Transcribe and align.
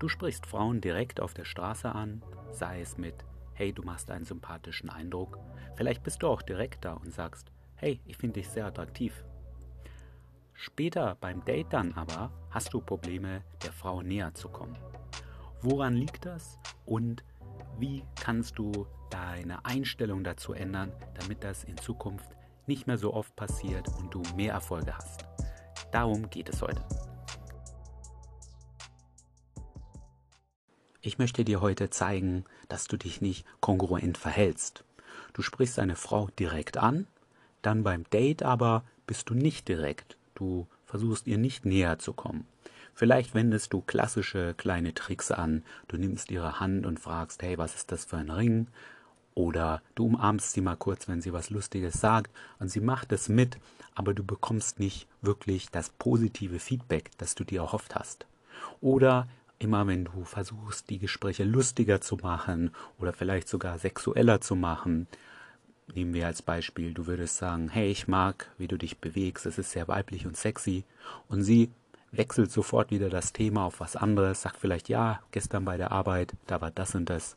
Du 0.00 0.08
sprichst 0.08 0.46
Frauen 0.46 0.80
direkt 0.80 1.20
auf 1.20 1.34
der 1.34 1.44
Straße 1.44 1.94
an, 1.94 2.22
sei 2.50 2.80
es 2.80 2.96
mit 2.96 3.14
Hey, 3.52 3.74
du 3.74 3.82
machst 3.82 4.10
einen 4.10 4.24
sympathischen 4.24 4.88
Eindruck. 4.88 5.38
Vielleicht 5.76 6.02
bist 6.02 6.22
du 6.22 6.28
auch 6.28 6.40
direkter 6.40 6.98
und 6.98 7.12
sagst 7.12 7.52
Hey, 7.74 8.00
ich 8.06 8.16
finde 8.16 8.40
dich 8.40 8.48
sehr 8.48 8.64
attraktiv. 8.64 9.24
Später 10.54 11.18
beim 11.20 11.44
Date 11.44 11.74
dann 11.74 11.92
aber 11.92 12.32
hast 12.48 12.72
du 12.72 12.80
Probleme, 12.80 13.42
der 13.62 13.72
Frau 13.72 14.00
näher 14.00 14.32
zu 14.32 14.48
kommen. 14.48 14.78
Woran 15.60 15.96
liegt 15.96 16.24
das 16.24 16.58
und 16.86 17.22
wie 17.78 18.02
kannst 18.18 18.58
du 18.58 18.86
deine 19.10 19.66
Einstellung 19.66 20.24
dazu 20.24 20.54
ändern, 20.54 20.92
damit 21.12 21.44
das 21.44 21.62
in 21.64 21.76
Zukunft 21.76 22.30
nicht 22.66 22.86
mehr 22.86 22.96
so 22.96 23.12
oft 23.12 23.36
passiert 23.36 23.86
und 23.98 24.14
du 24.14 24.22
mehr 24.34 24.54
Erfolge 24.54 24.96
hast? 24.96 25.26
Darum 25.92 26.30
geht 26.30 26.48
es 26.48 26.62
heute. 26.62 26.82
Ich 31.02 31.18
möchte 31.18 31.44
dir 31.44 31.62
heute 31.62 31.88
zeigen, 31.88 32.44
dass 32.68 32.86
du 32.86 32.98
dich 32.98 33.22
nicht 33.22 33.46
kongruent 33.60 34.18
verhältst. 34.18 34.84
Du 35.32 35.40
sprichst 35.40 35.78
eine 35.78 35.96
Frau 35.96 36.28
direkt 36.38 36.76
an, 36.76 37.06
dann 37.62 37.82
beim 37.82 38.04
Date 38.10 38.42
aber 38.42 38.84
bist 39.06 39.30
du 39.30 39.34
nicht 39.34 39.68
direkt. 39.68 40.18
Du 40.34 40.66
versuchst 40.84 41.26
ihr 41.26 41.38
nicht 41.38 41.64
näher 41.64 41.98
zu 41.98 42.12
kommen. 42.12 42.46
Vielleicht 42.92 43.34
wendest 43.34 43.72
du 43.72 43.80
klassische 43.80 44.52
kleine 44.58 44.92
Tricks 44.92 45.30
an. 45.30 45.62
Du 45.88 45.96
nimmst 45.96 46.30
ihre 46.30 46.60
Hand 46.60 46.84
und 46.84 47.00
fragst, 47.00 47.42
hey, 47.42 47.56
was 47.56 47.74
ist 47.74 47.92
das 47.92 48.04
für 48.04 48.18
ein 48.18 48.30
Ring? 48.30 48.66
Oder 49.34 49.80
du 49.94 50.04
umarmst 50.04 50.52
sie 50.52 50.60
mal 50.60 50.76
kurz, 50.76 51.08
wenn 51.08 51.22
sie 51.22 51.32
was 51.32 51.48
Lustiges 51.48 51.94
sagt 51.94 52.30
und 52.58 52.68
sie 52.68 52.80
macht 52.80 53.10
es 53.12 53.30
mit, 53.30 53.56
aber 53.94 54.12
du 54.12 54.22
bekommst 54.22 54.80
nicht 54.80 55.08
wirklich 55.22 55.70
das 55.70 55.88
positive 55.88 56.58
Feedback, 56.58 57.10
das 57.16 57.34
du 57.34 57.44
dir 57.44 57.60
erhofft 57.60 57.94
hast. 57.94 58.26
Oder 58.82 59.28
immer 59.60 59.86
wenn 59.86 60.06
du 60.06 60.24
versuchst, 60.24 60.90
die 60.90 60.98
Gespräche 60.98 61.44
lustiger 61.44 62.00
zu 62.00 62.16
machen 62.16 62.72
oder 62.98 63.12
vielleicht 63.12 63.48
sogar 63.48 63.78
sexueller 63.78 64.40
zu 64.40 64.56
machen, 64.56 65.06
nehmen 65.94 66.14
wir 66.14 66.26
als 66.26 66.42
Beispiel, 66.42 66.94
du 66.94 67.06
würdest 67.06 67.36
sagen, 67.36 67.68
hey, 67.68 67.90
ich 67.90 68.08
mag, 68.08 68.50
wie 68.58 68.68
du 68.68 68.78
dich 68.78 68.98
bewegst, 68.98 69.46
es 69.46 69.58
ist 69.58 69.70
sehr 69.70 69.86
weiblich 69.86 70.26
und 70.26 70.36
sexy, 70.36 70.84
und 71.28 71.42
sie 71.42 71.70
wechselt 72.10 72.50
sofort 72.50 72.90
wieder 72.90 73.10
das 73.10 73.32
Thema 73.32 73.64
auf 73.64 73.80
was 73.80 73.96
anderes, 73.96 74.42
sagt 74.42 74.56
vielleicht, 74.56 74.88
ja, 74.88 75.20
gestern 75.30 75.64
bei 75.64 75.76
der 75.76 75.92
Arbeit, 75.92 76.32
da 76.46 76.60
war 76.60 76.70
das 76.70 76.94
und 76.94 77.10
das. 77.10 77.36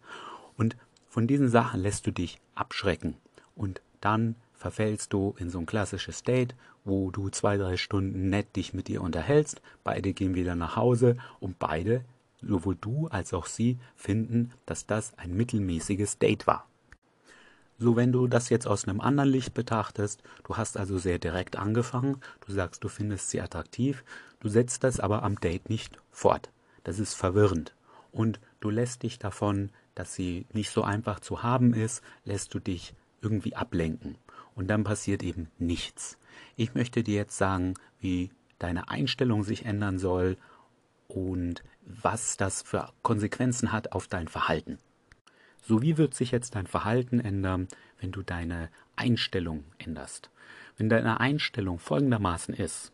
Und 0.57 0.75
von 1.09 1.27
diesen 1.27 1.49
Sachen 1.49 1.81
lässt 1.81 2.07
du 2.07 2.11
dich 2.11 2.39
abschrecken. 2.55 3.15
Und 3.55 3.81
dann 4.01 4.35
verfällst 4.53 5.13
du 5.13 5.35
in 5.37 5.49
so 5.49 5.59
ein 5.59 5.65
klassisches 5.65 6.23
Date, 6.23 6.55
wo 6.85 7.11
du 7.11 7.29
zwei, 7.29 7.57
drei 7.57 7.77
Stunden 7.77 8.29
nett 8.29 8.55
dich 8.55 8.73
mit 8.73 8.89
ihr 8.89 9.01
unterhältst, 9.01 9.61
beide 9.83 10.13
gehen 10.13 10.35
wieder 10.35 10.55
nach 10.55 10.75
Hause 10.75 11.17
und 11.39 11.59
beide 11.59 12.03
sowohl 12.47 12.75
du 12.79 13.07
als 13.07 13.33
auch 13.33 13.45
sie 13.45 13.77
finden, 13.95 14.51
dass 14.65 14.85
das 14.85 15.17
ein 15.17 15.35
mittelmäßiges 15.35 16.17
Date 16.17 16.47
war. 16.47 16.67
So, 17.79 17.95
wenn 17.95 18.11
du 18.11 18.27
das 18.27 18.49
jetzt 18.49 18.67
aus 18.67 18.87
einem 18.87 19.01
anderen 19.01 19.29
Licht 19.29 19.53
betrachtest, 19.53 20.21
du 20.43 20.57
hast 20.57 20.77
also 20.77 20.97
sehr 20.97 21.19
direkt 21.19 21.57
angefangen, 21.57 22.17
du 22.45 22.53
sagst, 22.53 22.83
du 22.83 22.87
findest 22.87 23.29
sie 23.29 23.41
attraktiv, 23.41 24.03
du 24.39 24.47
setzt 24.47 24.83
das 24.83 24.99
aber 24.99 25.23
am 25.23 25.39
Date 25.39 25.69
nicht 25.69 25.97
fort. 26.11 26.51
Das 26.83 26.99
ist 26.99 27.13
verwirrend. 27.13 27.73
Und 28.11 28.39
du 28.59 28.69
lässt 28.69 29.03
dich 29.03 29.17
davon, 29.19 29.69
dass 29.95 30.13
sie 30.13 30.45
nicht 30.53 30.69
so 30.69 30.83
einfach 30.83 31.19
zu 31.19 31.43
haben 31.43 31.73
ist, 31.73 32.03
lässt 32.25 32.53
du 32.53 32.59
dich 32.59 32.93
irgendwie 33.21 33.55
ablenken. 33.55 34.17
Und 34.55 34.67
dann 34.67 34.83
passiert 34.83 35.23
eben 35.23 35.49
nichts. 35.57 36.17
Ich 36.55 36.75
möchte 36.75 37.03
dir 37.03 37.15
jetzt 37.15 37.37
sagen, 37.37 37.73
wie 37.99 38.29
deine 38.59 38.89
Einstellung 38.89 39.43
sich 39.43 39.65
ändern 39.65 39.97
soll 39.97 40.37
und 41.13 41.63
was 41.85 42.37
das 42.37 42.61
für 42.61 42.89
Konsequenzen 43.01 43.71
hat 43.71 43.91
auf 43.91 44.07
dein 44.07 44.27
Verhalten. 44.27 44.79
So 45.61 45.81
wie 45.81 45.97
wird 45.97 46.13
sich 46.13 46.31
jetzt 46.31 46.55
dein 46.55 46.67
Verhalten 46.67 47.19
ändern, 47.19 47.67
wenn 47.99 48.11
du 48.11 48.21
deine 48.21 48.69
Einstellung 48.95 49.63
änderst? 49.77 50.29
Wenn 50.77 50.89
deine 50.89 51.19
Einstellung 51.19 51.79
folgendermaßen 51.79 52.53
ist, 52.53 52.91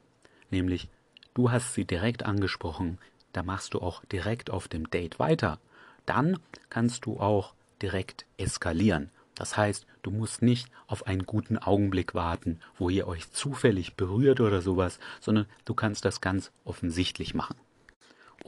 nämlich 0.51 0.89
du 1.33 1.51
hast 1.51 1.73
sie 1.73 1.85
direkt 1.85 2.23
angesprochen, 2.23 2.99
da 3.33 3.44
machst 3.44 3.73
du 3.73 3.79
auch 3.79 4.03
direkt 4.05 4.49
auf 4.49 4.67
dem 4.67 4.89
Date 4.89 5.19
weiter, 5.19 5.59
dann 6.05 6.39
kannst 6.69 7.05
du 7.05 7.19
auch 7.19 7.53
direkt 7.81 8.25
eskalieren. 8.38 9.09
Das 9.35 9.55
heißt, 9.55 9.85
du 10.01 10.11
musst 10.11 10.41
nicht 10.41 10.69
auf 10.88 11.07
einen 11.07 11.25
guten 11.25 11.57
Augenblick 11.57 12.13
warten, 12.13 12.59
wo 12.77 12.89
ihr 12.89 13.07
euch 13.07 13.31
zufällig 13.31 13.95
berührt 13.95 14.41
oder 14.41 14.61
sowas, 14.61 14.99
sondern 15.21 15.45
du 15.63 15.73
kannst 15.73 16.03
das 16.03 16.19
ganz 16.19 16.51
offensichtlich 16.65 17.33
machen. 17.33 17.55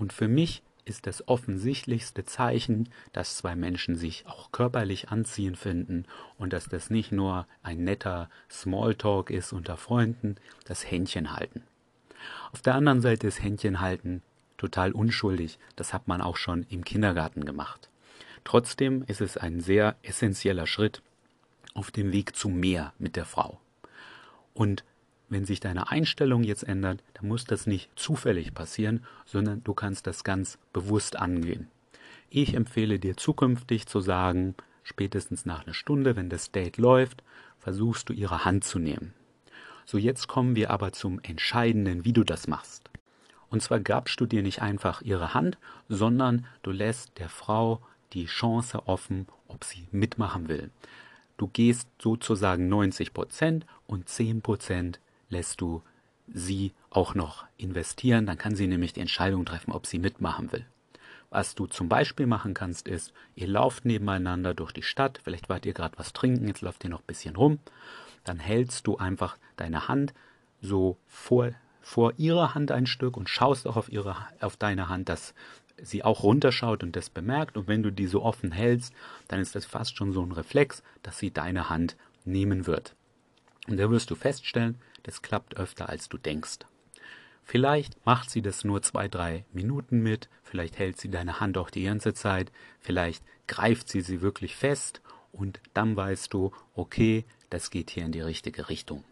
Und 0.01 0.13
für 0.13 0.27
mich 0.27 0.63
ist 0.83 1.05
das 1.05 1.27
offensichtlichste 1.27 2.25
Zeichen, 2.25 2.89
dass 3.13 3.37
zwei 3.37 3.55
Menschen 3.55 3.95
sich 3.95 4.25
auch 4.25 4.51
körperlich 4.51 5.09
anziehen 5.09 5.55
finden 5.55 6.05
und 6.39 6.53
dass 6.53 6.65
das 6.65 6.89
nicht 6.89 7.11
nur 7.11 7.45
ein 7.61 7.83
netter 7.83 8.27
Smalltalk 8.49 9.29
ist 9.29 9.53
unter 9.53 9.77
Freunden, 9.77 10.37
das 10.65 10.89
Händchen 10.89 11.33
halten. 11.33 11.61
Auf 12.51 12.63
der 12.63 12.73
anderen 12.73 12.99
Seite 12.99 13.27
ist 13.27 13.43
Händchen 13.43 13.79
halten 13.79 14.23
total 14.57 14.91
unschuldig, 14.91 15.59
das 15.75 15.93
hat 15.93 16.07
man 16.07 16.19
auch 16.19 16.35
schon 16.35 16.65
im 16.69 16.83
Kindergarten 16.83 17.45
gemacht. 17.45 17.91
Trotzdem 18.43 19.03
ist 19.05 19.21
es 19.21 19.37
ein 19.37 19.61
sehr 19.61 19.97
essentieller 20.01 20.65
Schritt 20.65 21.03
auf 21.75 21.91
dem 21.91 22.11
Weg 22.11 22.35
zu 22.35 22.49
mehr 22.49 22.93
mit 22.97 23.15
der 23.15 23.25
Frau. 23.25 23.59
Und 24.55 24.83
wenn 25.31 25.45
sich 25.45 25.61
deine 25.61 25.89
Einstellung 25.89 26.43
jetzt 26.43 26.63
ändert, 26.63 27.01
dann 27.13 27.29
muss 27.29 27.45
das 27.45 27.65
nicht 27.65 27.89
zufällig 27.95 28.53
passieren, 28.53 29.05
sondern 29.25 29.63
du 29.63 29.73
kannst 29.73 30.05
das 30.05 30.25
ganz 30.25 30.57
bewusst 30.73 31.15
angehen. 31.15 31.69
Ich 32.29 32.53
empfehle 32.53 32.99
dir 32.99 33.15
zukünftig 33.15 33.87
zu 33.87 34.01
sagen, 34.01 34.55
spätestens 34.83 35.45
nach 35.45 35.63
einer 35.65 35.73
Stunde, 35.73 36.17
wenn 36.17 36.29
das 36.29 36.51
Date 36.51 36.77
läuft, 36.77 37.23
versuchst 37.59 38.09
du 38.09 38.13
ihre 38.13 38.43
Hand 38.43 38.65
zu 38.65 38.77
nehmen. 38.77 39.13
So, 39.85 39.97
jetzt 39.97 40.27
kommen 40.27 40.55
wir 40.57 40.69
aber 40.69 40.91
zum 40.91 41.19
Entscheidenden, 41.21 42.03
wie 42.03 42.13
du 42.13 42.25
das 42.25 42.47
machst. 42.47 42.89
Und 43.49 43.61
zwar 43.61 43.79
gabst 43.79 44.19
du 44.19 44.25
dir 44.25 44.43
nicht 44.43 44.61
einfach 44.61 45.01
ihre 45.01 45.33
Hand, 45.33 45.57
sondern 45.87 46.45
du 46.61 46.71
lässt 46.71 47.19
der 47.19 47.29
Frau 47.29 47.81
die 48.11 48.25
Chance 48.25 48.87
offen, 48.87 49.27
ob 49.47 49.63
sie 49.63 49.87
mitmachen 49.91 50.49
will. 50.49 50.71
Du 51.37 51.47
gehst 51.47 51.87
sozusagen 52.01 52.67
90 52.67 53.13
Prozent 53.13 53.65
und 53.87 54.09
10 54.09 54.41
Prozent 54.41 54.99
lässt 55.31 55.61
du 55.61 55.81
sie 56.31 56.73
auch 56.89 57.15
noch 57.15 57.45
investieren, 57.57 58.25
dann 58.25 58.37
kann 58.37 58.55
sie 58.55 58.67
nämlich 58.67 58.93
die 58.93 59.01
Entscheidung 59.01 59.45
treffen, 59.45 59.71
ob 59.71 59.85
sie 59.87 59.99
mitmachen 59.99 60.51
will. 60.51 60.65
Was 61.29 61.55
du 61.55 61.65
zum 61.65 61.87
Beispiel 61.87 62.27
machen 62.27 62.53
kannst, 62.53 62.87
ist, 62.87 63.13
ihr 63.35 63.47
lauft 63.47 63.85
nebeneinander 63.85 64.53
durch 64.53 64.73
die 64.73 64.83
Stadt, 64.83 65.19
vielleicht 65.23 65.49
wart 65.49 65.65
ihr 65.65 65.73
gerade 65.73 65.97
was 65.97 66.13
trinken, 66.13 66.47
jetzt 66.47 66.61
läuft 66.61 66.83
ihr 66.83 66.89
noch 66.89 66.99
ein 66.99 67.07
bisschen 67.07 67.35
rum, 67.35 67.59
dann 68.23 68.39
hältst 68.39 68.85
du 68.85 68.97
einfach 68.97 69.37
deine 69.55 69.87
Hand 69.87 70.13
so 70.61 70.97
vor, 71.07 71.51
vor 71.81 72.13
ihrer 72.17 72.53
Hand 72.53 72.71
ein 72.71 72.85
Stück 72.85 73.17
und 73.17 73.29
schaust 73.29 73.67
auch 73.67 73.77
auf, 73.77 73.89
ihre, 73.91 74.15
auf 74.41 74.57
deine 74.57 74.89
Hand, 74.89 75.09
dass 75.09 75.33
sie 75.81 76.03
auch 76.03 76.23
runterschaut 76.23 76.83
und 76.83 76.95
das 76.95 77.09
bemerkt. 77.09 77.57
Und 77.57 77.67
wenn 77.67 77.81
du 77.81 77.91
die 77.91 78.07
so 78.07 78.23
offen 78.23 78.51
hältst, 78.51 78.93
dann 79.27 79.39
ist 79.39 79.55
das 79.55 79.65
fast 79.65 79.97
schon 79.97 80.13
so 80.13 80.21
ein 80.21 80.31
Reflex, 80.31 80.83
dass 81.01 81.17
sie 81.17 81.31
deine 81.31 81.69
Hand 81.69 81.95
nehmen 82.25 82.67
wird. 82.67 82.93
Und 83.67 83.77
da 83.77 83.89
wirst 83.89 84.09
du 84.09 84.15
feststellen, 84.15 84.79
das 85.03 85.21
klappt 85.21 85.57
öfter 85.57 85.89
als 85.89 86.09
du 86.09 86.17
denkst. 86.17 86.59
Vielleicht 87.43 88.05
macht 88.05 88.29
sie 88.29 88.41
das 88.41 88.63
nur 88.63 88.81
zwei, 88.81 89.07
drei 89.07 89.45
Minuten 89.51 90.01
mit, 90.01 90.29
vielleicht 90.43 90.77
hält 90.77 90.99
sie 90.99 91.09
deine 91.09 91.39
Hand 91.39 91.57
auch 91.57 91.69
die 91.69 91.83
ganze 91.83 92.13
Zeit, 92.13 92.51
vielleicht 92.79 93.23
greift 93.47 93.89
sie 93.89 94.01
sie 94.01 94.21
wirklich 94.21 94.55
fest 94.55 95.01
und 95.31 95.59
dann 95.73 95.95
weißt 95.95 96.33
du, 96.33 96.51
okay, 96.75 97.25
das 97.49 97.69
geht 97.69 97.89
hier 97.89 98.05
in 98.05 98.11
die 98.11 98.21
richtige 98.21 98.69
Richtung. 98.69 99.03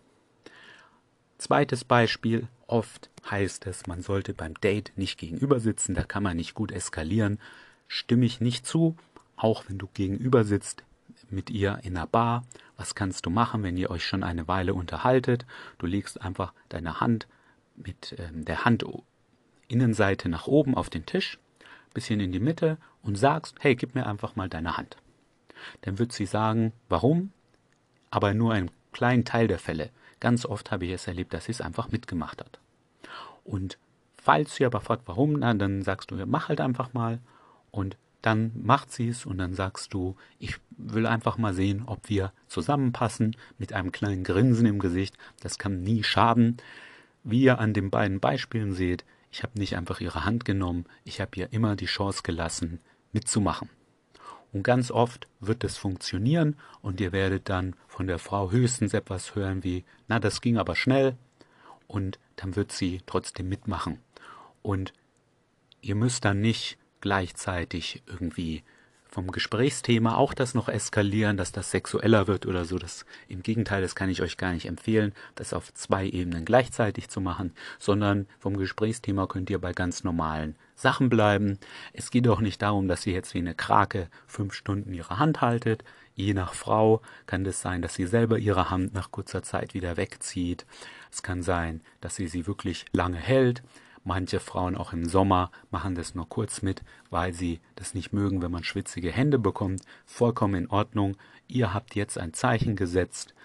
Zweites 1.38 1.86
Beispiel, 1.86 2.48
oft 2.68 3.10
heißt 3.30 3.66
es, 3.68 3.88
man 3.88 4.02
sollte 4.02 4.34
beim 4.34 4.56
Date 4.56 4.92
nicht 4.96 5.18
gegenüber 5.18 5.60
sitzen, 5.60 5.94
da 5.94 6.04
kann 6.04 6.24
man 6.24 6.38
nicht 6.38 6.54
gut 6.54 6.72
eskalieren. 6.72 7.40
Stimme 7.88 8.26
ich 8.26 8.42
nicht 8.42 8.66
zu, 8.66 8.96
auch 9.38 9.64
wenn 9.68 9.78
du 9.78 9.88
gegenüber 9.94 10.44
sitzt, 10.44 10.84
mit 11.30 11.50
ihr 11.50 11.80
in 11.84 11.96
einer 11.98 12.08
Bar. 12.08 12.46
Was 12.80 12.96
kannst 12.96 13.26
du 13.26 13.30
machen, 13.30 13.62
wenn 13.62 13.76
ihr 13.76 13.92
euch 13.92 14.06
schon 14.06 14.24
eine 14.24 14.48
Weile 14.48 14.74
unterhaltet? 14.74 15.46
Du 15.80 15.86
legst 15.86 16.22
einfach 16.22 16.54
deine 16.70 17.02
Hand 17.02 17.28
mit 17.76 18.16
ähm, 18.18 18.46
der 18.46 18.64
Handinnenseite 18.64 20.30
nach 20.30 20.48
oben 20.48 20.76
auf 20.76 20.90
den 20.90 21.06
Tisch, 21.06 21.40
bisschen 21.94 22.22
in 22.22 22.32
die 22.32 22.40
Mitte 22.40 22.78
und 23.04 23.18
sagst, 23.18 23.58
hey, 23.60 23.76
gib 23.76 23.96
mir 23.96 24.08
einfach 24.08 24.38
mal 24.38 24.48
deine 24.48 24.78
Hand. 24.78 24.96
Dann 25.82 26.00
wird 26.00 26.14
sie 26.14 26.26
sagen, 26.26 26.72
warum? 26.88 27.34
Aber 28.12 28.34
nur 28.34 28.54
einen 28.54 28.72
kleinen 28.94 29.26
Teil 29.26 29.50
der 29.50 29.60
Fälle. 29.60 29.90
Ganz 30.22 30.46
oft 30.46 30.72
habe 30.72 30.86
ich 30.86 30.92
es 30.94 31.06
erlebt, 31.06 31.34
dass 31.34 31.46
sie 31.46 31.52
es 31.52 31.60
einfach 31.60 31.92
mitgemacht 31.92 32.40
hat. 32.40 32.60
Und 33.44 33.78
falls 34.16 34.56
sie 34.56 34.66
aber 34.66 34.80
fragt, 34.80 35.04
warum, 35.06 35.34
na, 35.34 35.54
dann 35.54 35.82
sagst 35.82 36.12
du, 36.12 36.26
mach 36.26 36.48
halt 36.48 36.62
einfach 36.62 36.94
mal 36.94 37.20
und 37.72 37.98
dann 38.22 38.52
macht 38.62 38.92
sie 38.92 39.10
es 39.10 39.26
und 39.26 39.38
dann 39.38 39.54
sagst 39.54 39.94
du, 39.94 40.16
ich 40.40 40.58
will 40.78 41.06
einfach 41.06 41.38
mal 41.38 41.54
sehen, 41.54 41.84
ob 41.86 42.10
wir 42.10 42.34
zusammenpassen 42.48 43.36
mit 43.58 43.74
einem 43.74 43.92
kleinen 43.92 44.24
Grinsen 44.24 44.66
im 44.66 44.80
Gesicht. 44.80 45.18
Das 45.42 45.58
kann 45.58 45.82
nie 45.82 46.04
schaden. 46.04 46.58
Wie 47.24 47.44
ihr 47.44 47.60
an 47.60 47.74
den 47.74 47.90
beiden 47.90 48.20
Beispielen 48.20 48.74
seht, 48.74 49.06
ich 49.32 49.44
habe 49.44 49.58
nicht 49.60 49.78
einfach 49.78 50.02
ihre 50.02 50.26
Hand 50.26 50.44
genommen, 50.44 50.86
ich 51.04 51.22
habe 51.22 51.32
ihr 51.36 51.54
immer 51.54 51.76
die 51.76 51.86
Chance 51.86 52.22
gelassen, 52.24 52.80
mitzumachen. 53.14 53.70
Und 54.52 54.64
ganz 54.64 54.90
oft 54.90 55.28
wird 55.40 55.64
es 55.64 55.78
funktionieren 55.78 56.56
und 56.82 57.00
ihr 57.00 57.12
werdet 57.12 57.50
dann 57.50 57.76
von 57.88 58.08
der 58.08 58.18
Frau 58.18 58.52
höchstens 58.52 58.94
etwas 58.94 59.36
hören 59.36 59.64
wie, 59.64 59.86
na, 60.08 60.20
das 60.20 60.42
ging 60.42 60.58
aber 60.58 60.76
schnell 60.76 61.16
und 61.88 62.20
dann 62.36 62.56
wird 62.56 62.72
sie 62.72 63.02
trotzdem 63.06 63.48
mitmachen. 63.48 64.00
Und 64.62 64.94
ihr 65.82 65.96
müsst 65.96 66.26
dann 66.26 66.42
nicht 66.42 66.78
gleichzeitig 67.02 68.04
irgendwie 68.08 68.64
vom 69.10 69.32
Gesprächsthema 69.32 70.16
auch 70.16 70.36
das 70.36 70.54
noch 70.54 70.70
eskalieren, 70.70 71.36
dass 71.36 71.52
das 71.52 71.72
sexueller 71.72 72.28
wird 72.28 72.46
oder 72.46 72.64
so. 72.66 72.78
Das 72.78 73.06
im 73.28 73.42
Gegenteil, 73.42 73.82
das 73.82 73.96
kann 73.96 74.10
ich 74.10 74.22
euch 74.22 74.38
gar 74.38 74.54
nicht 74.54 74.68
empfehlen, 74.68 75.14
das 75.36 75.54
auf 75.54 75.74
zwei 75.74 76.06
Ebenen 76.06 76.46
gleichzeitig 76.46 77.10
zu 77.10 77.20
machen, 77.20 77.54
sondern 77.80 78.28
vom 78.38 78.56
Gesprächsthema 78.56 79.26
könnt 79.26 79.50
ihr 79.50 79.60
bei 79.60 79.74
ganz 79.74 80.04
normalen 80.04 80.56
Sachen 80.76 81.10
bleiben. 81.10 81.58
Es 81.92 82.12
geht 82.12 82.28
auch 82.28 82.40
nicht 82.40 82.62
darum, 82.62 82.88
dass 82.88 83.06
ihr 83.08 83.14
jetzt 83.14 83.34
wie 83.34 83.40
eine 83.40 83.56
Krake 83.56 84.10
fünf 84.28 84.54
Stunden 84.54 84.94
ihre 84.94 85.18
Hand 85.18 85.42
haltet. 85.42 85.84
Je 86.14 86.34
nach 86.34 86.54
Frau 86.54 87.02
kann 87.26 87.42
es 87.46 87.56
das 87.56 87.62
sein, 87.62 87.82
dass 87.82 87.96
sie 87.96 88.06
selber 88.06 88.38
ihre 88.38 88.70
Hand 88.70 88.94
nach 88.94 89.10
kurzer 89.12 89.42
Zeit 89.42 89.74
wieder 89.74 89.98
wegzieht. 89.98 90.66
Es 91.12 91.24
kann 91.24 91.42
sein, 91.42 91.82
dass 92.00 92.16
sie 92.16 92.28
sie 92.28 92.46
wirklich 92.46 92.86
lange 92.92 93.18
hält. 93.18 93.64
Manche 94.10 94.40
Frauen 94.40 94.76
auch 94.76 94.92
im 94.92 95.06
Sommer 95.06 95.52
machen 95.70 95.94
das 95.94 96.16
nur 96.16 96.28
kurz 96.28 96.64
mit, 96.64 96.82
weil 97.12 97.32
sie 97.32 97.60
das 97.76 97.94
nicht 97.94 98.12
mögen, 98.12 98.42
wenn 98.42 98.50
man 98.50 98.64
schwitzige 98.64 99.12
Hände 99.12 99.38
bekommt. 99.38 99.84
Vollkommen 100.08 100.56
in 100.56 100.68
Ordnung. 100.72 101.16
Ihr 101.48 101.76
habt 101.76 101.94
jetzt 101.94 102.18
ein 102.18 102.34
Zeichen 102.34 102.76
gesetzt, 102.76 103.36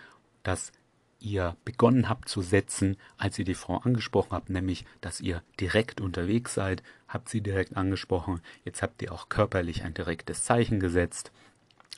das 0.43 0.73
ihr 1.21 1.55
begonnen 1.67 2.09
habt 2.09 2.31
zu 2.31 2.41
setzen, 2.41 2.97
als 3.19 3.39
ihr 3.39 3.45
die 3.45 3.53
Frau 3.53 3.77
angesprochen 3.77 4.31
habt, 4.33 4.49
nämlich, 4.49 4.87
dass 5.03 5.21
ihr 5.21 5.43
direkt 5.61 6.01
unterwegs 6.01 6.55
seid, 6.55 6.83
habt 7.09 7.29
sie 7.29 7.43
direkt 7.43 7.77
angesprochen. 7.77 8.41
Jetzt 8.65 8.81
habt 8.81 9.03
ihr 9.03 9.13
auch 9.13 9.29
körperlich 9.29 9.85
ein 9.85 9.93
direktes 9.93 10.45
Zeichen 10.45 10.81
gesetzt. 10.81 11.31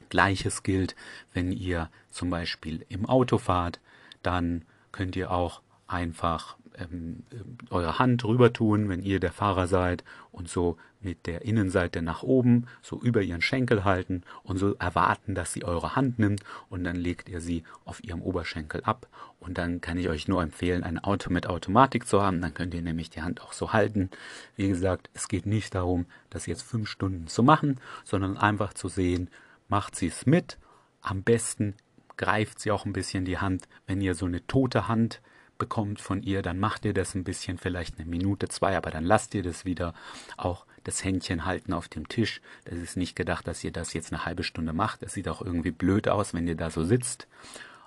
Gleiches 0.09 0.65
gilt, 0.65 0.97
wenn 1.33 1.53
ihr 1.53 1.89
zum 2.11 2.31
Beispiel 2.31 2.85
im 2.89 3.07
Auto 3.07 3.39
fahrt, 3.39 3.79
dann 4.25 4.65
könnt 4.91 5.15
ihr 5.15 5.31
auch 5.31 5.62
einfach 5.87 6.57
ähm, 6.78 7.25
eure 7.70 7.99
Hand 7.99 8.25
rüber 8.25 8.52
tun, 8.52 8.88
wenn 8.88 9.02
ihr 9.02 9.20
der 9.20 9.32
Fahrer 9.32 9.67
seid 9.67 10.05
und 10.32 10.49
so 10.49 10.76
mit 11.00 11.26
der 11.26 11.43
Innenseite 11.43 12.02
nach 12.02 12.23
oben, 12.23 12.67
so 12.82 13.00
über 13.00 13.23
ihren 13.23 13.43
Schenkel 13.43 13.84
halten 13.84 14.23
und 14.43 14.58
so 14.58 14.75
erwarten, 14.75 15.34
dass 15.34 15.52
sie 15.52 15.64
eure 15.64 15.94
Hand 15.94 16.19
nimmt 16.19 16.43
und 16.69 16.84
dann 16.84 16.96
legt 16.96 17.28
ihr 17.28 17.40
sie 17.40 17.64
auf 17.84 18.02
ihrem 18.02 18.23
Oberschenkel 18.23 18.82
ab. 18.84 19.06
Und 19.38 19.58
dann 19.58 19.81
kann 19.81 19.99
ich 19.99 20.08
euch 20.08 20.26
nur 20.26 20.43
empfehlen, 20.43 20.82
ein 20.82 20.99
Auto 20.99 21.31
mit 21.31 21.46
Automatik 21.46 22.06
zu 22.06 22.23
haben, 22.23 22.40
dann 22.40 22.55
könnt 22.55 22.75
ihr 22.75 22.82
nämlich 22.82 23.11
die 23.11 23.23
Hand 23.23 23.40
auch 23.40 23.52
so 23.52 23.73
halten. 23.73 24.11
Wie 24.56 24.69
gesagt, 24.69 25.11
es 25.14 25.28
geht 25.28 25.46
nicht 25.46 25.75
darum, 25.75 26.06
das 26.31 26.46
jetzt 26.46 26.62
fünf 26.62 26.88
Stunden 26.88 27.28
zu 27.28 27.43
machen, 27.43 27.78
sondern 28.05 28.37
einfach 28.37 28.75
zu 28.75 28.88
sehen, 28.88 29.31
macht 29.69 29.94
sie 29.94 30.08
es 30.08 30.26
mit, 30.26 30.58
am 31.02 31.23
besten 31.23 31.75
greift 32.17 32.58
sie 32.61 32.70
auch 32.70 32.84
ein 32.84 32.93
bisschen 32.93 33.25
die 33.25 33.38
Hand, 33.38 33.69
wenn 33.87 34.00
ihr 34.00 34.14
so 34.14 34.26
eine 34.26 34.44
tote 34.46 34.88
Hand 34.88 35.20
bekommt 35.58 36.00
von 36.00 36.23
ihr, 36.23 36.43
dann 36.43 36.58
macht 36.58 36.85
ihr 36.85 36.94
das 36.94 37.14
ein 37.14 37.25
bisschen, 37.25 37.58
vielleicht 37.58 37.99
eine 37.99 38.08
Minute, 38.08 38.49
zwei, 38.49 38.76
aber 38.76 38.91
dann 38.91 39.05
lasst 39.05 39.35
ihr 39.35 39.43
das 39.43 39.64
wieder. 39.64 39.94
Auch 40.37 40.67
das 40.85 41.03
Händchen 41.03 41.44
halten 41.44 41.73
auf 41.73 41.88
dem 41.88 42.08
Tisch. 42.08 42.41
Das 42.64 42.79
ist 42.79 42.97
nicht 42.97 43.17
gedacht, 43.17 43.47
dass 43.49 43.64
ihr 43.64 43.73
das 43.73 43.93
jetzt 43.93 44.12
eine 44.12 44.25
halbe 44.25 44.44
Stunde 44.44 44.73
macht. 44.73 45.03
Das 45.03 45.14
sieht 45.14 45.29
auch 45.29 45.43
irgendwie 45.43 45.73
blöd 45.73 46.08
aus, 46.08 46.35
wenn 46.35 46.47
ihr 46.47 46.56
da 46.56 46.70
so 46.70 46.85
sitzt. 46.85 47.26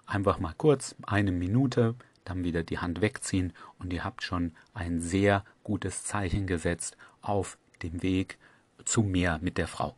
Einfach 0.05 0.39
mal 0.39 0.53
kurz, 0.57 0.95
eine 1.03 1.31
Minute, 1.31 1.95
dann 2.25 2.43
wieder 2.43 2.63
die 2.63 2.79
Hand 2.79 3.01
wegziehen 3.01 3.53
und 3.77 3.93
ihr 3.93 4.03
habt 4.03 4.23
schon 4.23 4.53
ein 4.73 5.01
sehr 5.01 5.45
gutes 5.63 6.03
Zeichen 6.03 6.47
gesetzt 6.47 6.97
auf 7.21 7.57
dem 7.83 8.03
Weg 8.03 8.37
zu 8.85 9.01
mehr 9.03 9.39
mit 9.41 9.57
der 9.57 9.67
Frau. 9.67 9.95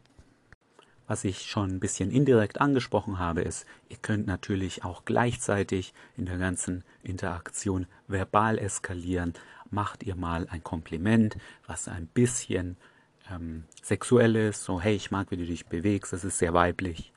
Was 1.11 1.25
ich 1.25 1.41
schon 1.41 1.71
ein 1.71 1.79
bisschen 1.81 2.09
indirekt 2.09 2.61
angesprochen 2.61 3.19
habe, 3.19 3.41
ist, 3.41 3.65
ihr 3.89 3.97
könnt 4.01 4.27
natürlich 4.27 4.85
auch 4.85 5.03
gleichzeitig 5.03 5.93
in 6.15 6.25
der 6.25 6.37
ganzen 6.37 6.85
Interaktion 7.03 7.85
verbal 8.07 8.57
eskalieren. 8.57 9.33
Macht 9.69 10.03
ihr 10.03 10.15
mal 10.15 10.47
ein 10.49 10.63
Kompliment, 10.63 11.35
was 11.67 11.89
ein 11.89 12.07
bisschen 12.07 12.77
ähm, 13.29 13.65
sexuell 13.83 14.37
ist, 14.37 14.63
so 14.63 14.79
hey, 14.79 14.95
ich 14.95 15.11
mag, 15.11 15.31
wie 15.31 15.35
du 15.35 15.45
dich 15.45 15.65
bewegst, 15.65 16.13
das 16.13 16.23
ist 16.23 16.37
sehr 16.37 16.53
weiblich. 16.53 17.11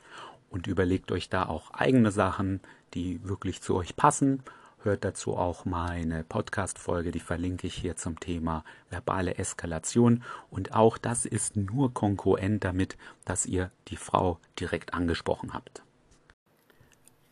Und 0.50 0.66
überlegt 0.66 1.12
euch 1.12 1.28
da 1.28 1.46
auch 1.46 1.70
eigene 1.70 2.10
Sachen, 2.10 2.58
die 2.94 3.20
wirklich 3.22 3.62
zu 3.62 3.76
euch 3.76 3.94
passen 3.94 4.42
Hört 4.84 5.02
dazu 5.02 5.34
auch 5.34 5.64
meine 5.64 6.24
Podcast-Folge, 6.24 7.10
die 7.10 7.18
verlinke 7.20 7.66
ich 7.66 7.74
hier 7.74 7.96
zum 7.96 8.20
Thema 8.20 8.64
verbale 8.90 9.38
Eskalation. 9.38 10.22
Und 10.50 10.74
auch 10.74 10.98
das 10.98 11.24
ist 11.24 11.56
nur 11.56 11.94
konkurrent 11.94 12.64
damit, 12.64 12.98
dass 13.24 13.46
ihr 13.46 13.70
die 13.88 13.96
Frau 13.96 14.38
direkt 14.60 14.92
angesprochen 14.92 15.54
habt. 15.54 15.82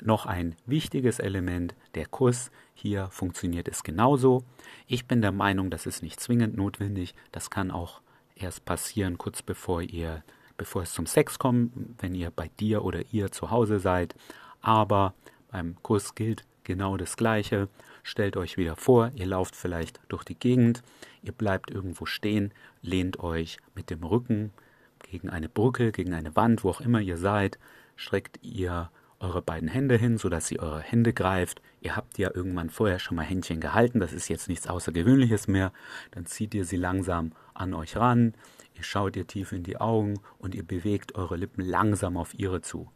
Noch 0.01 0.25
ein 0.25 0.57
wichtiges 0.65 1.19
Element, 1.19 1.75
der 1.95 2.07
Kuss. 2.07 2.51
Hier 2.73 3.09
funktioniert 3.09 3.69
es 3.69 3.83
genauso. 3.83 4.45
Ich 4.87 5.07
bin 5.07 5.21
der 5.21 5.33
Meinung, 5.33 5.69
das 5.69 5.85
ist 5.85 6.03
nicht 6.03 6.21
zwingend 6.21 6.57
notwendig. 6.57 7.15
Das 7.33 7.51
kann 7.51 7.71
auch 7.71 8.01
erst 8.35 8.65
passieren, 8.65 9.19
kurz 9.19 9.43
bevor 9.43 9.83
ihr, 9.83 10.25
bevor 10.57 10.85
es 10.85 10.95
zum 10.95 11.05
Sex 11.05 11.39
kommt, 11.39 11.75
wenn 12.01 12.15
ihr 12.15 12.31
bei 12.31 12.49
dir 12.59 12.83
oder 12.83 13.03
ihr 13.13 13.31
zu 13.31 13.51
Hause 13.51 13.79
seid. 13.79 14.15
Aber 14.63 15.13
beim 15.51 15.77
Kuss 15.83 16.15
gilt 16.15 16.47
genau 16.65 16.97
das 16.97 17.17
Gleiche. 17.17 17.69
Stellt 18.03 18.37
euch 18.37 18.57
wieder 18.57 18.77
vor, 18.77 19.11
ihr 19.15 19.27
lauft 19.27 19.55
vielleicht 19.55 20.01
durch 20.09 20.25
die 20.25 20.39
Gegend, 20.39 20.83
ihr 21.23 21.33
bleibt 21.33 21.71
irgendwo 21.71 22.07
stehen, 22.07 22.53
lehnt 22.83 23.21
euch 23.21 23.59
mit 23.75 23.91
dem 23.91 24.03
Rücken 24.03 24.53
gegen 24.99 25.31
eine 25.31 25.49
Brücke, 25.49 25.93
gegen 25.93 26.15
eine 26.15 26.35
Wand, 26.37 26.65
wo 26.65 26.71
auch 26.71 26.81
immer 26.81 27.01
ihr 27.01 27.17
seid, 27.17 27.59
streckt 27.97 28.39
ihr 28.43 28.91
eure 29.21 29.41
beiden 29.41 29.69
Hände 29.69 29.97
hin, 29.97 30.19
sodass 30.19 30.49
sie 30.49 30.59
eure 30.59 30.81
Hände 30.81 31.13
greift. 31.13 31.63
Ihr 31.81 31.95
habt 31.95 32.19
ja 32.19 32.31
irgendwann 32.35 32.71
vorher 32.71 32.99
schon 32.99 33.17
mal 33.17 33.23
Händchen 33.23 33.61
gehalten, 33.61 34.01
das 34.01 34.13
ist 34.13 34.29
jetzt 34.29 34.49
nichts 34.49 34.67
Außergewöhnliches 34.67 35.47
mehr. 35.47 35.73
Dann 36.11 36.27
zieht 36.27 36.55
ihr 36.55 36.65
sie 36.65 36.77
langsam 36.77 37.33
an 37.55 37.73
euch 37.73 37.97
ran, 37.97 38.35
ihr 38.75 38.83
schaut 38.83 39.17
ihr 39.17 39.27
tief 39.27 39.53
in 39.53 39.63
die 39.63 39.77
Augen 39.77 40.19
und 40.39 40.55
ihr 40.55 40.65
bewegt 40.65 41.15
eure 41.15 41.37
Lippen 41.37 41.65
langsam 41.65 42.17
auf 42.17 42.35
ihre 42.35 42.63
zu. 42.63 42.91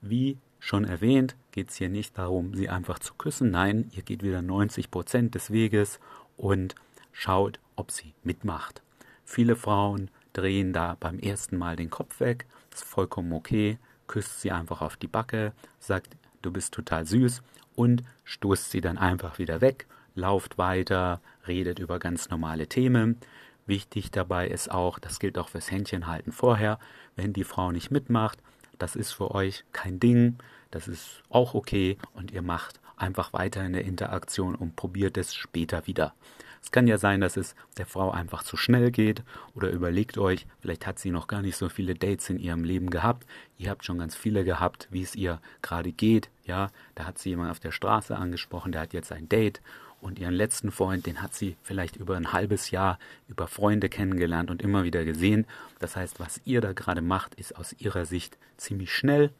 Wie 0.00 0.38
Schon 0.64 0.84
erwähnt, 0.84 1.34
geht 1.50 1.70
es 1.70 1.74
hier 1.74 1.88
nicht 1.88 2.16
darum, 2.16 2.54
sie 2.54 2.68
einfach 2.68 3.00
zu 3.00 3.14
küssen. 3.14 3.50
Nein, 3.50 3.90
ihr 3.96 4.04
geht 4.04 4.22
wieder 4.22 4.42
90 4.42 4.92
Prozent 4.92 5.34
des 5.34 5.50
Weges 5.50 5.98
und 6.36 6.76
schaut, 7.10 7.58
ob 7.74 7.90
sie 7.90 8.14
mitmacht. 8.22 8.80
Viele 9.24 9.56
Frauen 9.56 10.08
drehen 10.32 10.72
da 10.72 10.96
beim 11.00 11.18
ersten 11.18 11.56
Mal 11.56 11.74
den 11.74 11.90
Kopf 11.90 12.20
weg. 12.20 12.46
Ist 12.72 12.84
vollkommen 12.84 13.32
okay. 13.32 13.80
Küsst 14.06 14.40
sie 14.40 14.52
einfach 14.52 14.82
auf 14.82 14.96
die 14.96 15.08
Backe, 15.08 15.52
sagt, 15.80 16.16
du 16.42 16.52
bist 16.52 16.72
total 16.72 17.06
süß 17.06 17.42
und 17.74 18.04
stoßt 18.22 18.70
sie 18.70 18.80
dann 18.80 18.98
einfach 18.98 19.40
wieder 19.40 19.60
weg, 19.60 19.88
lauft 20.14 20.58
weiter, 20.58 21.20
redet 21.48 21.80
über 21.80 21.98
ganz 21.98 22.30
normale 22.30 22.68
Themen. 22.68 23.18
Wichtig 23.66 24.12
dabei 24.12 24.46
ist 24.46 24.70
auch, 24.70 25.00
das 25.00 25.18
gilt 25.18 25.38
auch 25.38 25.48
fürs 25.48 25.72
Händchenhalten 25.72 26.30
vorher, 26.30 26.78
wenn 27.16 27.32
die 27.32 27.42
Frau 27.42 27.72
nicht 27.72 27.90
mitmacht, 27.90 28.38
das 28.82 28.96
ist 28.96 29.12
für 29.12 29.30
euch 29.30 29.62
kein 29.72 30.00
Ding, 30.00 30.38
das 30.72 30.88
ist 30.88 31.22
auch 31.30 31.54
okay 31.54 31.98
und 32.14 32.32
ihr 32.32 32.42
macht 32.42 32.80
einfach 32.96 33.32
weiter 33.32 33.64
in 33.64 33.74
der 33.74 33.84
Interaktion 33.84 34.56
und 34.56 34.74
probiert 34.74 35.16
es 35.16 35.34
später 35.34 35.86
wieder. 35.86 36.14
Es 36.60 36.72
kann 36.72 36.88
ja 36.88 36.98
sein, 36.98 37.20
dass 37.20 37.36
es 37.36 37.54
der 37.76 37.86
Frau 37.86 38.10
einfach 38.10 38.42
zu 38.42 38.56
schnell 38.56 38.90
geht 38.90 39.22
oder 39.54 39.70
überlegt 39.70 40.18
euch, 40.18 40.46
vielleicht 40.58 40.84
hat 40.84 40.98
sie 40.98 41.12
noch 41.12 41.28
gar 41.28 41.42
nicht 41.42 41.56
so 41.56 41.68
viele 41.68 41.94
Dates 41.94 42.28
in 42.28 42.40
ihrem 42.40 42.64
Leben 42.64 42.90
gehabt. 42.90 43.24
Ihr 43.56 43.70
habt 43.70 43.84
schon 43.84 43.98
ganz 43.98 44.16
viele 44.16 44.42
gehabt, 44.42 44.88
wie 44.90 45.02
es 45.02 45.14
ihr 45.14 45.40
gerade 45.60 45.92
geht. 45.92 46.28
Ja, 46.44 46.70
da 46.96 47.04
hat 47.04 47.18
sie 47.18 47.28
jemand 47.28 47.52
auf 47.52 47.60
der 47.60 47.70
Straße 47.70 48.16
angesprochen, 48.16 48.72
der 48.72 48.80
hat 48.80 48.94
jetzt 48.94 49.12
ein 49.12 49.28
Date 49.28 49.60
und 50.02 50.18
ihren 50.18 50.34
letzten 50.34 50.70
Freund, 50.70 51.06
den 51.06 51.22
hat 51.22 51.32
sie 51.32 51.56
vielleicht 51.62 51.96
über 51.96 52.16
ein 52.16 52.32
halbes 52.32 52.70
Jahr 52.70 52.98
über 53.28 53.46
Freunde 53.46 53.88
kennengelernt 53.88 54.50
und 54.50 54.60
immer 54.60 54.84
wieder 54.84 55.04
gesehen. 55.04 55.46
Das 55.78 55.96
heißt, 55.96 56.20
was 56.20 56.40
ihr 56.44 56.60
da 56.60 56.72
gerade 56.72 57.00
macht, 57.00 57.36
ist 57.36 57.56
aus 57.56 57.72
ihrer 57.78 58.04
Sicht 58.04 58.36
ziemlich 58.56 58.92
schnell 58.92 59.30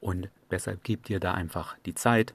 und 0.00 0.28
deshalb 0.50 0.82
gebt 0.82 1.08
ihr 1.08 1.20
da 1.20 1.32
einfach 1.34 1.76
die 1.86 1.94
Zeit. 1.94 2.34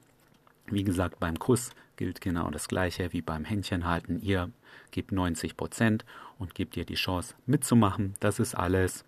Wie 0.68 0.86
gesagt, 0.86 1.20
beim 1.20 1.38
Kuss 1.38 1.72
gilt 1.98 2.22
genau 2.22 2.50
das 2.50 2.70
gleiche 2.70 3.12
wie 3.12 3.22
beim 3.22 3.44
Händchenhalten. 3.44 4.22
Ihr 4.22 4.50
gebt 4.92 5.12
90 5.12 5.58
Prozent 5.58 6.06
und 6.40 6.56
gebt 6.56 6.78
ihr 6.78 6.86
die 6.86 6.96
Chance 6.96 7.36
mitzumachen. 7.46 8.14
Das 8.22 8.40
ist 8.40 8.56
alles. 8.56 9.04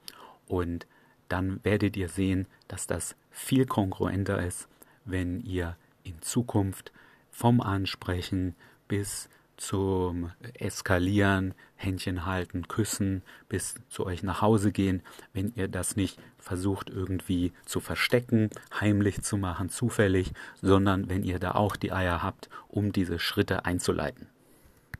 Und 0.47 0.85
dann 1.29 1.63
werdet 1.63 1.95
ihr 1.95 2.09
sehen, 2.09 2.47
dass 2.67 2.87
das 2.87 3.15
viel 3.31 3.65
kongruenter 3.65 4.45
ist, 4.45 4.67
wenn 5.05 5.39
ihr 5.41 5.77
in 6.03 6.21
Zukunft 6.21 6.91
vom 7.39 7.61
Ansprechen 7.61 8.53
bis 8.89 9.29
zum 9.55 10.33
Eskalieren, 10.55 11.53
Händchen 11.77 12.25
halten, 12.25 12.67
küssen, 12.67 13.23
bis 13.47 13.75
zu 13.87 14.05
euch 14.05 14.23
nach 14.23 14.41
Hause 14.41 14.73
gehen, 14.73 15.01
wenn 15.31 15.53
ihr 15.55 15.69
das 15.69 15.95
nicht 15.95 16.19
versucht 16.37 16.89
irgendwie 16.89 17.53
zu 17.63 17.79
verstecken, 17.79 18.49
heimlich 18.77 19.21
zu 19.21 19.37
machen, 19.37 19.69
zufällig, 19.69 20.33
sondern 20.61 21.07
wenn 21.07 21.23
ihr 21.23 21.39
da 21.39 21.51
auch 21.51 21.77
die 21.77 21.93
Eier 21.93 22.21
habt, 22.21 22.49
um 22.67 22.91
diese 22.91 23.19
Schritte 23.19 23.63
einzuleiten. 23.63 24.27